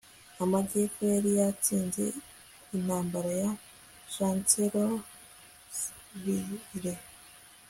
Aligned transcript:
amajyepfo 0.43 1.01
yari 1.13 1.29
yatsinze 1.39 2.03
intambara 2.75 3.31
ya 3.41 3.51
chancellorsville 4.13 7.01